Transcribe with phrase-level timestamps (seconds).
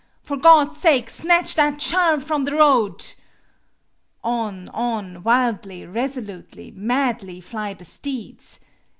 [0.23, 3.05] For God's sake, snatch that child from the road!"
[4.23, 8.59] On, on, wildly, resolutely, madly fly the steeds.